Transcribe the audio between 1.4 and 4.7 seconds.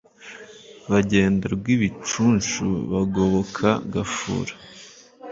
Rwiibicunshu bagoboka Gafura